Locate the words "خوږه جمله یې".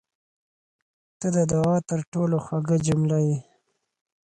2.45-3.37